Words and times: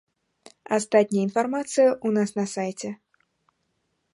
Астатняя 0.77 1.25
інфармацыя 1.27 1.85
ў 1.91 2.09
нас 2.17 2.29
на 2.39 2.45
сайце. 2.55 2.89